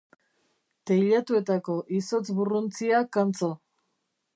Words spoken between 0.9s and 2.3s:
Teilatuetako izotz